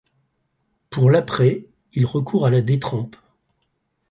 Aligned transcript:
Pour 0.89 1.11
l'apprêt, 1.11 1.67
il 1.93 2.07
recourt 2.07 2.47
à 2.47 2.49
la 2.49 2.63
détrempe. 2.63 3.17